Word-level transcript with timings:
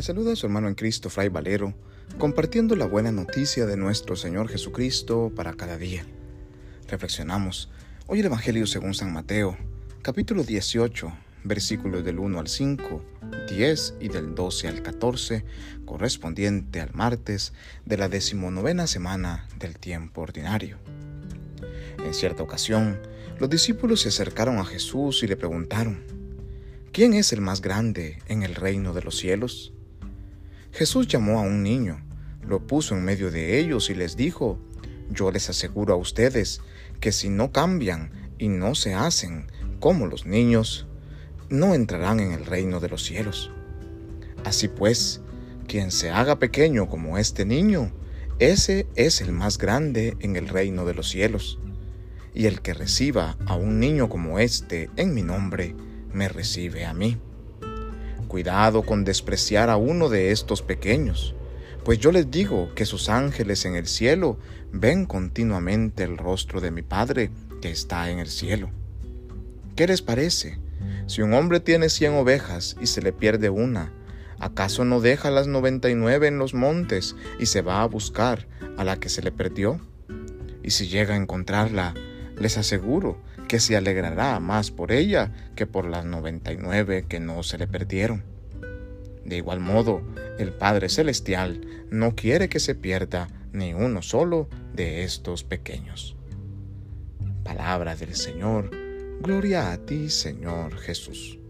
Saluda 0.00 0.32
a 0.32 0.36
su 0.36 0.46
hermano 0.46 0.66
en 0.66 0.74
Cristo, 0.74 1.10
Fray 1.10 1.28
Valero, 1.28 1.74
compartiendo 2.16 2.74
la 2.74 2.86
buena 2.86 3.12
noticia 3.12 3.66
de 3.66 3.76
nuestro 3.76 4.16
Señor 4.16 4.48
Jesucristo 4.48 5.30
para 5.36 5.52
cada 5.52 5.76
día. 5.76 6.06
Reflexionamos 6.88 7.68
hoy 8.06 8.20
el 8.20 8.26
Evangelio 8.26 8.66
según 8.66 8.94
San 8.94 9.12
Mateo, 9.12 9.58
capítulo 10.00 10.42
18, 10.42 11.12
versículos 11.44 12.02
del 12.02 12.18
1 12.18 12.40
al 12.40 12.48
5, 12.48 13.04
10 13.50 13.94
y 14.00 14.08
del 14.08 14.34
12 14.34 14.68
al 14.68 14.82
14, 14.82 15.44
correspondiente 15.84 16.80
al 16.80 16.94
martes 16.94 17.52
de 17.84 17.98
la 17.98 18.08
decimonovena 18.08 18.86
semana 18.86 19.48
del 19.58 19.78
tiempo 19.78 20.22
ordinario. 20.22 20.78
En 22.02 22.14
cierta 22.14 22.42
ocasión, 22.42 22.98
los 23.38 23.50
discípulos 23.50 24.00
se 24.00 24.08
acercaron 24.08 24.56
a 24.60 24.64
Jesús 24.64 25.22
y 25.22 25.26
le 25.26 25.36
preguntaron, 25.36 26.02
¿quién 26.90 27.12
es 27.12 27.34
el 27.34 27.42
más 27.42 27.60
grande 27.60 28.18
en 28.28 28.42
el 28.44 28.54
reino 28.54 28.94
de 28.94 29.02
los 29.02 29.18
cielos? 29.18 29.74
Jesús 30.72 31.08
llamó 31.08 31.38
a 31.38 31.42
un 31.42 31.62
niño, 31.62 32.02
lo 32.46 32.66
puso 32.66 32.94
en 32.94 33.04
medio 33.04 33.30
de 33.30 33.58
ellos 33.58 33.90
y 33.90 33.94
les 33.94 34.16
dijo, 34.16 34.58
yo 35.10 35.30
les 35.30 35.50
aseguro 35.50 35.94
a 35.94 35.96
ustedes 35.96 36.60
que 37.00 37.12
si 37.12 37.28
no 37.28 37.52
cambian 37.52 38.10
y 38.38 38.48
no 38.48 38.74
se 38.74 38.94
hacen 38.94 39.50
como 39.80 40.06
los 40.06 40.26
niños, 40.26 40.86
no 41.48 41.74
entrarán 41.74 42.20
en 42.20 42.32
el 42.32 42.46
reino 42.46 42.80
de 42.80 42.88
los 42.88 43.04
cielos. 43.04 43.50
Así 44.44 44.68
pues, 44.68 45.20
quien 45.66 45.90
se 45.90 46.10
haga 46.10 46.38
pequeño 46.38 46.88
como 46.88 47.18
este 47.18 47.44
niño, 47.44 47.92
ese 48.38 48.86
es 48.94 49.20
el 49.20 49.32
más 49.32 49.58
grande 49.58 50.16
en 50.20 50.36
el 50.36 50.48
reino 50.48 50.84
de 50.86 50.94
los 50.94 51.08
cielos. 51.08 51.58
Y 52.32 52.46
el 52.46 52.62
que 52.62 52.74
reciba 52.74 53.36
a 53.46 53.56
un 53.56 53.80
niño 53.80 54.08
como 54.08 54.38
este 54.38 54.88
en 54.96 55.14
mi 55.14 55.22
nombre, 55.22 55.74
me 56.12 56.28
recibe 56.28 56.86
a 56.86 56.94
mí. 56.94 57.18
Cuidado 58.30 58.82
con 58.82 59.02
despreciar 59.02 59.70
a 59.70 59.76
uno 59.76 60.08
de 60.08 60.30
estos 60.30 60.62
pequeños, 60.62 61.34
pues 61.84 61.98
yo 61.98 62.12
les 62.12 62.30
digo 62.30 62.72
que 62.76 62.86
sus 62.86 63.08
ángeles 63.08 63.64
en 63.64 63.74
el 63.74 63.88
cielo 63.88 64.38
ven 64.70 65.04
continuamente 65.04 66.04
el 66.04 66.16
rostro 66.16 66.60
de 66.60 66.70
mi 66.70 66.82
Padre 66.82 67.32
que 67.60 67.72
está 67.72 68.08
en 68.08 68.20
el 68.20 68.28
cielo. 68.28 68.70
¿Qué 69.74 69.88
les 69.88 70.00
parece? 70.00 70.60
Si 71.08 71.22
un 71.22 71.34
hombre 71.34 71.58
tiene 71.58 71.88
cien 71.88 72.12
ovejas 72.12 72.76
y 72.80 72.86
se 72.86 73.02
le 73.02 73.12
pierde 73.12 73.50
una, 73.50 73.92
¿acaso 74.38 74.84
no 74.84 75.00
deja 75.00 75.32
las 75.32 75.48
noventa 75.48 75.90
y 75.90 75.96
nueve 75.96 76.28
en 76.28 76.38
los 76.38 76.54
montes 76.54 77.16
y 77.40 77.46
se 77.46 77.62
va 77.62 77.82
a 77.82 77.86
buscar 77.86 78.46
a 78.76 78.84
la 78.84 79.00
que 79.00 79.08
se 79.08 79.22
le 79.22 79.32
perdió? 79.32 79.80
Y 80.62 80.70
si 80.70 80.86
llega 80.86 81.14
a 81.14 81.18
encontrarla, 81.18 81.94
les 82.38 82.58
aseguro 82.58 83.20
que 83.50 83.58
se 83.58 83.76
alegrará 83.76 84.38
más 84.38 84.70
por 84.70 84.92
ella 84.92 85.32
que 85.56 85.66
por 85.66 85.84
las 85.84 86.04
noventa 86.04 86.52
y 86.52 86.56
nueve 86.56 87.06
que 87.08 87.18
no 87.18 87.42
se 87.42 87.58
le 87.58 87.66
perdieron. 87.66 88.22
De 89.24 89.38
igual 89.38 89.58
modo, 89.58 90.02
el 90.38 90.52
Padre 90.52 90.88
Celestial 90.88 91.60
no 91.90 92.14
quiere 92.14 92.48
que 92.48 92.60
se 92.60 92.76
pierda 92.76 93.26
ni 93.52 93.74
uno 93.74 94.02
solo 94.02 94.48
de 94.72 95.02
estos 95.02 95.42
pequeños. 95.42 96.14
Palabra 97.42 97.96
del 97.96 98.14
Señor, 98.14 98.70
gloria 99.20 99.72
a 99.72 99.78
ti, 99.78 100.10
Señor 100.10 100.78
Jesús. 100.78 101.40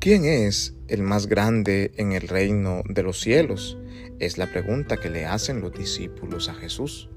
¿Quién 0.00 0.24
es 0.24 0.74
el 0.88 1.04
más 1.04 1.28
grande 1.28 1.92
en 1.98 2.10
el 2.10 2.26
reino 2.26 2.82
de 2.88 3.04
los 3.04 3.20
cielos? 3.20 3.78
Es 4.18 4.38
la 4.38 4.50
pregunta 4.50 4.96
que 4.96 5.08
le 5.08 5.24
hacen 5.24 5.60
los 5.60 5.72
discípulos 5.72 6.48
a 6.48 6.54
Jesús. 6.54 7.10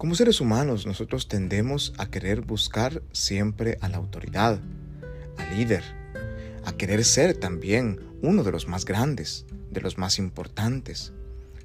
Como 0.00 0.14
seres 0.14 0.40
humanos 0.40 0.86
nosotros 0.86 1.28
tendemos 1.28 1.92
a 1.98 2.10
querer 2.10 2.40
buscar 2.40 3.02
siempre 3.12 3.76
a 3.82 3.90
la 3.90 3.98
autoridad, 3.98 4.58
al 5.36 5.58
líder, 5.58 5.84
a 6.64 6.72
querer 6.72 7.04
ser 7.04 7.36
también 7.36 8.00
uno 8.22 8.42
de 8.42 8.50
los 8.50 8.66
más 8.66 8.86
grandes, 8.86 9.44
de 9.70 9.82
los 9.82 9.98
más 9.98 10.18
importantes. 10.18 11.12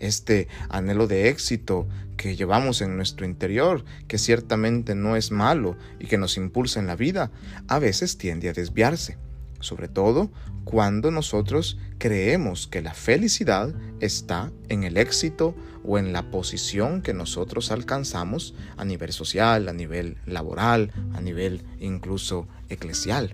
Este 0.01 0.50
anhelo 0.68 1.07
de 1.07 1.29
éxito 1.29 1.88
que 2.18 2.35
llevamos 2.35 2.81
en 2.81 2.97
nuestro 2.97 3.25
interior, 3.25 3.85
que 4.09 4.18
ciertamente 4.18 4.96
no 4.96 5.16
es 5.16 5.31
malo 5.31 5.78
y 5.97 6.07
que 6.07 6.17
nos 6.17 6.35
impulsa 6.35 6.81
en 6.81 6.88
la 6.88 6.97
vida, 6.97 7.31
a 7.69 7.79
veces 7.79 8.17
tiende 8.17 8.50
a 8.50 8.53
desviarse 8.53 9.17
sobre 9.59 9.88
todo 9.88 10.31
cuando 10.63 11.11
nosotros 11.11 11.77
creemos 11.97 12.67
que 12.67 12.81
la 12.81 12.93
felicidad 12.93 13.73
está 13.99 14.51
en 14.67 14.83
el 14.83 14.97
éxito 14.97 15.55
o 15.83 15.97
en 15.97 16.11
la 16.11 16.31
posición 16.31 17.01
que 17.01 17.13
nosotros 17.13 17.71
alcanzamos 17.71 18.55
a 18.75 18.85
nivel 18.85 19.13
social, 19.13 19.69
a 19.69 19.73
nivel 19.73 20.17
laboral, 20.25 20.91
a 21.13 21.21
nivel 21.21 21.61
incluso 21.79 22.47
eclesial. 22.69 23.33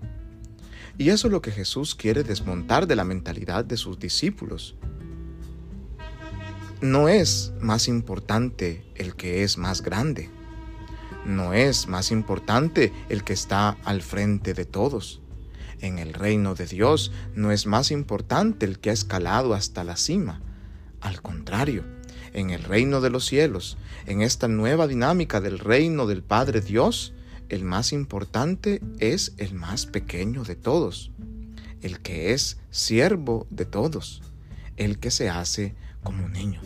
Y 0.97 1.09
eso 1.09 1.27
es 1.27 1.31
lo 1.31 1.41
que 1.41 1.51
Jesús 1.51 1.95
quiere 1.95 2.23
desmontar 2.23 2.85
de 2.85 2.95
la 2.95 3.05
mentalidad 3.05 3.63
de 3.63 3.77
sus 3.77 3.97
discípulos. 3.97 4.75
No 6.81 7.07
es 7.07 7.53
más 7.61 7.88
importante 7.88 8.83
el 8.95 9.15
que 9.15 9.43
es 9.43 9.57
más 9.57 9.81
grande. 9.81 10.29
No 11.25 11.53
es 11.53 11.88
más 11.88 12.11
importante 12.11 12.91
el 13.09 13.23
que 13.23 13.33
está 13.33 13.77
al 13.85 14.01
frente 14.01 14.53
de 14.53 14.65
todos 14.65 15.21
en 15.81 16.00
el 16.00 16.14
reino 16.14 16.56
de 16.56 16.66
Dios 16.66 17.12
no 17.36 17.52
es 17.52 17.66
más 17.66 17.92
importante 17.92 18.66
el 18.66 18.80
que 18.80 18.92
ha 18.92 18.94
escalado 18.94 19.53
hasta 19.53 19.84
la 19.84 19.97
cima. 19.97 20.42
Al 21.02 21.22
contrario, 21.22 21.84
en 22.34 22.52
el 22.52 22.64
reino 22.64 23.02
de 23.02 23.09
los 23.09 23.25
cielos, 23.25 23.78
en 24.06 24.22
esta 24.22 24.47
nueva 24.47 24.88
dinámica 24.88 25.42
del 25.42 25.59
reino 25.59 26.08
del 26.08 26.24
Padre 26.24 26.62
Dios, 26.62 27.14
el 27.50 27.64
más 27.64 27.92
importante 27.92 28.81
es 29.00 29.34
el 29.38 29.53
más 29.53 29.86
pequeño 29.86 30.44
de 30.44 30.56
todos, 30.56 31.12
el 31.81 32.00
que 32.00 32.34
es 32.34 32.58
siervo 32.69 33.48
de 33.50 33.66
todos, 33.66 34.22
el 34.78 35.00
que 35.00 35.12
se 35.12 35.30
hace 35.30 35.75
como 36.03 36.30
niño. 36.30 36.62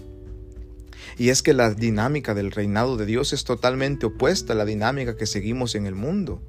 Y 1.18 1.30
es 1.30 1.42
que 1.42 1.54
la 1.54 1.74
dinámica 1.74 2.34
del 2.34 2.52
reinado 2.52 2.98
de 2.98 3.06
Dios 3.06 3.34
es 3.34 3.46
totalmente 3.46 4.06
opuesta 4.06 4.54
a 4.54 4.56
la 4.56 4.66
dinámica 4.66 5.16
que 5.16 5.26
seguimos 5.26 5.76
en 5.76 5.86
el 5.86 5.96
mundo. 5.96 6.42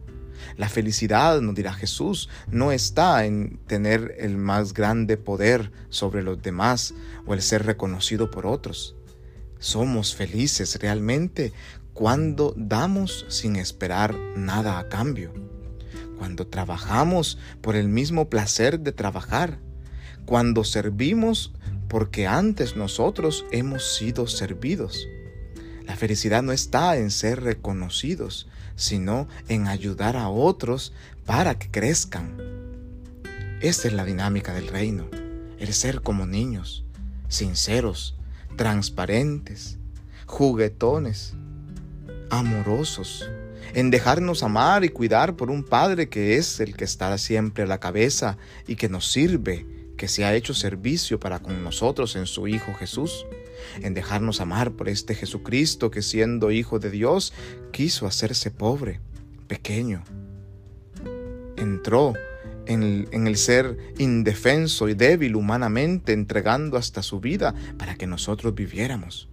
La 0.57 0.69
felicidad, 0.69 1.41
nos 1.41 1.55
dirá 1.55 1.73
Jesús, 1.73 2.29
no 2.49 2.73
está 2.73 3.25
en 3.27 3.59
tener 3.67 4.15
el 4.19 4.37
más 4.37 4.73
grande 4.75 5.17
poder 5.17 5.73
sobre 5.89 6.23
los 6.23 6.41
demás 6.43 6.95
o 7.27 7.35
el 7.35 7.43
ser 7.43 7.67
reconocido 7.67 8.31
por 8.31 8.47
otros. 8.47 8.97
Somos 9.59 10.15
felices 10.15 10.79
realmente 10.81 11.53
cuando 11.93 12.53
damos 12.57 13.25
sin 13.29 13.57
esperar 13.57 14.15
nada 14.37 14.79
a 14.79 14.89
cambio, 14.89 15.33
cuando 16.19 16.47
trabajamos 16.47 17.39
por 17.63 17.75
el 17.75 17.89
mismo 17.89 18.29
placer 18.29 18.81
de 18.81 18.93
trabajar, 18.93 19.59
cuando 20.27 20.65
servimos 20.65 21.55
porque 21.89 22.27
antes 22.27 22.77
nosotros 22.77 23.47
hemos 23.51 23.97
sido 23.97 24.27
servidos. 24.27 25.09
La 25.87 25.97
felicidad 25.97 26.43
no 26.43 26.53
está 26.53 26.97
en 26.97 27.11
ser 27.11 27.43
reconocidos, 27.43 28.49
sino 28.77 29.27
en 29.49 29.67
ayudar 29.67 30.17
a 30.17 30.29
otros 30.29 30.93
para 31.25 31.59
que 31.59 31.71
crezcan. 31.71 32.37
Esta 33.61 33.89
es 33.89 33.95
la 33.95 34.05
dinámica 34.05 34.55
del 34.55 34.69
reino, 34.69 35.09
el 35.59 35.73
ser 35.73 36.03
como 36.03 36.27
niños, 36.27 36.85
sinceros, 37.29 38.15
transparentes, 38.57 39.79
juguetones, 40.27 41.35
amorosos, 42.31 43.29
en 43.75 43.91
dejarnos 43.91 44.43
amar 44.43 44.85
y 44.85 44.91
cuidar 44.91 45.37
por 45.37 45.51
un 45.51 45.65
Padre 45.65 46.09
que 46.09 46.37
es 46.37 46.61
el 46.61 46.77
que 46.77 46.85
está 46.85 47.17
siempre 47.19 47.65
a 47.65 47.67
la 47.67 47.81
cabeza 47.81 48.37
y 48.67 48.77
que 48.77 48.89
nos 48.89 49.11
sirve, 49.11 49.67
que 49.97 50.09
se 50.09 50.25
ha 50.25 50.35
hecho 50.35 50.55
servicio 50.55 51.19
para 51.19 51.41
con 51.41 51.65
nosotros 51.65 52.15
en 52.17 52.27
su 52.27 52.47
Hijo 52.47 52.75
Jesús 52.75 53.27
en 53.81 53.95
dejarnos 53.95 54.41
amar 54.41 54.73
por 54.73 54.89
este 54.89 55.15
Jesucristo 55.15 55.91
que 55.91 56.03
siendo 56.03 56.51
Hijo 56.51 56.79
de 56.79 56.91
Dios 56.91 57.33
quiso 57.73 58.07
hacerse 58.07 58.51
pobre, 58.51 59.01
pequeño. 59.49 60.05
Entró 61.57 62.15
en 62.67 63.27
el, 63.27 63.37
ser 63.37 63.79
indefenso 63.99 64.89
y 64.89 64.95
débil 64.95 65.37
humanamente, 65.37 66.13
entregando 66.13 66.77
hasta 66.77 67.03
su 67.03 67.21
vida 67.21 67.55
para 67.79 67.95
que 67.95 68.07
nosotros 68.07 68.55
viviéramos. 68.55 69.29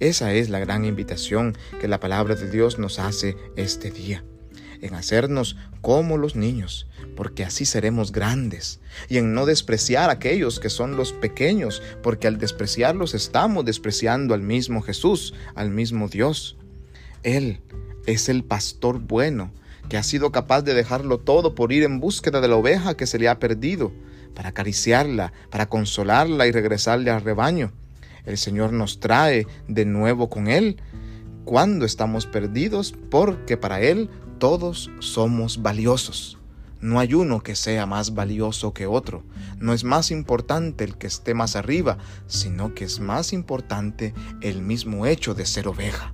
Esa 0.00 0.34
es 0.34 0.48
la 0.48 0.58
gran 0.58 0.84
invitación 0.84 1.56
que 1.80 1.88
la 1.88 2.00
palabra 2.00 2.34
de 2.34 2.50
Dios 2.50 2.78
nos 2.78 2.98
hace 2.98 3.36
este 3.56 3.90
día 3.90 4.24
en 4.84 4.94
hacernos 4.94 5.56
como 5.80 6.18
los 6.18 6.36
niños, 6.36 6.86
porque 7.16 7.42
así 7.42 7.64
seremos 7.64 8.12
grandes, 8.12 8.80
y 9.08 9.16
en 9.16 9.32
no 9.32 9.46
despreciar 9.46 10.10
a 10.10 10.14
aquellos 10.14 10.60
que 10.60 10.68
son 10.68 10.96
los 10.96 11.12
pequeños, 11.12 11.82
porque 12.02 12.26
al 12.26 12.36
despreciarlos 12.36 13.14
estamos 13.14 13.64
despreciando 13.64 14.34
al 14.34 14.42
mismo 14.42 14.82
Jesús, 14.82 15.32
al 15.54 15.70
mismo 15.70 16.08
Dios. 16.08 16.58
Él 17.22 17.62
es 18.04 18.28
el 18.28 18.44
pastor 18.44 18.98
bueno, 18.98 19.52
que 19.88 19.96
ha 19.96 20.02
sido 20.02 20.32
capaz 20.32 20.60
de 20.60 20.74
dejarlo 20.74 21.18
todo 21.18 21.54
por 21.54 21.72
ir 21.72 21.82
en 21.82 21.98
búsqueda 21.98 22.42
de 22.42 22.48
la 22.48 22.56
oveja 22.56 22.94
que 22.94 23.06
se 23.06 23.18
le 23.18 23.30
ha 23.30 23.38
perdido, 23.38 23.90
para 24.34 24.50
acariciarla, 24.50 25.32
para 25.48 25.66
consolarla 25.66 26.46
y 26.46 26.52
regresarle 26.52 27.10
al 27.10 27.22
rebaño. 27.22 27.72
El 28.26 28.36
Señor 28.36 28.74
nos 28.74 29.00
trae 29.00 29.46
de 29.66 29.86
nuevo 29.86 30.28
con 30.28 30.48
Él 30.48 30.76
cuando 31.44 31.86
estamos 31.86 32.26
perdidos, 32.26 32.94
porque 33.10 33.56
para 33.56 33.80
Él 33.80 34.10
todos 34.44 34.90
somos 34.98 35.62
valiosos. 35.62 36.36
No 36.78 37.00
hay 37.00 37.14
uno 37.14 37.42
que 37.42 37.56
sea 37.56 37.86
más 37.86 38.12
valioso 38.12 38.74
que 38.74 38.86
otro. 38.86 39.22
No 39.58 39.72
es 39.72 39.84
más 39.84 40.10
importante 40.10 40.84
el 40.84 40.98
que 40.98 41.06
esté 41.06 41.32
más 41.32 41.56
arriba, 41.56 41.96
sino 42.26 42.74
que 42.74 42.84
es 42.84 43.00
más 43.00 43.32
importante 43.32 44.12
el 44.42 44.60
mismo 44.60 45.06
hecho 45.06 45.32
de 45.32 45.46
ser 45.46 45.66
oveja. 45.66 46.12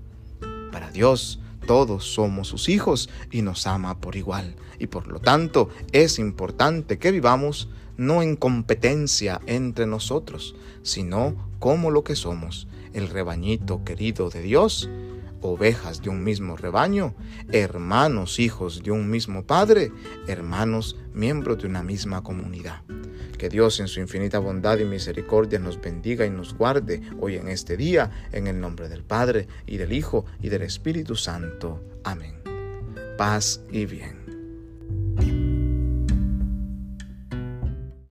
Para 0.70 0.92
Dios, 0.92 1.40
todos 1.66 2.04
somos 2.04 2.46
sus 2.46 2.68
hijos 2.68 3.10
y 3.32 3.42
nos 3.42 3.66
ama 3.66 3.98
por 3.98 4.14
igual. 4.14 4.54
Y 4.78 4.86
por 4.86 5.08
lo 5.08 5.18
tanto, 5.18 5.68
es 5.90 6.20
importante 6.20 7.00
que 7.00 7.10
vivamos 7.10 7.68
no 7.96 8.22
en 8.22 8.36
competencia 8.36 9.40
entre 9.46 9.86
nosotros, 9.86 10.54
sino 10.84 11.50
como 11.58 11.90
lo 11.90 12.04
que 12.04 12.14
somos, 12.14 12.68
el 12.92 13.08
rebañito 13.08 13.82
querido 13.82 14.30
de 14.30 14.42
Dios, 14.42 14.88
ovejas 15.40 16.02
de 16.02 16.10
un 16.10 16.24
mismo 16.24 16.56
rebaño, 16.56 17.14
hermanos 17.52 18.38
hijos 18.38 18.82
de 18.82 18.90
un 18.90 19.10
mismo 19.10 19.44
Padre, 19.44 19.92
hermanos 20.26 20.96
miembros 21.12 21.58
de 21.58 21.66
una 21.66 21.82
misma 21.82 22.22
comunidad. 22.22 22.82
Que 23.38 23.48
Dios 23.48 23.80
en 23.80 23.88
su 23.88 24.00
infinita 24.00 24.38
bondad 24.38 24.78
y 24.78 24.84
misericordia 24.84 25.58
nos 25.58 25.80
bendiga 25.80 26.26
y 26.26 26.30
nos 26.30 26.54
guarde 26.54 27.00
hoy 27.20 27.36
en 27.36 27.48
este 27.48 27.76
día, 27.76 28.10
en 28.32 28.46
el 28.46 28.60
nombre 28.60 28.88
del 28.88 29.02
Padre 29.02 29.48
y 29.66 29.78
del 29.78 29.92
Hijo 29.92 30.26
y 30.42 30.50
del 30.50 30.62
Espíritu 30.62 31.16
Santo. 31.16 31.82
Amén. 32.04 32.34
Paz 33.16 33.62
y 33.70 33.86
bien. 33.86 34.19